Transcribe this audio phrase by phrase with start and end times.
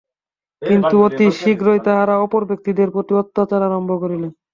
[0.61, 4.31] কিন্তু অতি শীঘ্রই তাঁহারা অপর ব্যক্তিদের প্রতি অত্যাচার আরম্ভ করিলেন।